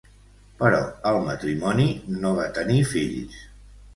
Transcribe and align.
Però 0.61 0.79
el 1.09 1.19
matrimoni 1.27 1.85
no 2.23 2.33
va 2.39 2.47
tenir 2.57 2.79
fills. 2.95 3.37